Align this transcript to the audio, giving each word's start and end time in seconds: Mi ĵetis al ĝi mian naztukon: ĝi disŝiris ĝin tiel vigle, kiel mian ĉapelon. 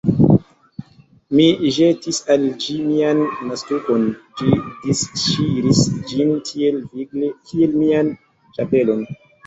Mi 1.39 1.45
ĵetis 1.75 2.21
al 2.37 2.47
ĝi 2.63 2.79
mian 2.87 3.23
naztukon: 3.51 4.09
ĝi 4.41 4.57
disŝiris 4.89 5.85
ĝin 6.11 6.37
tiel 6.53 6.85
vigle, 6.97 7.35
kiel 7.49 7.81
mian 7.85 8.15
ĉapelon. 8.59 9.11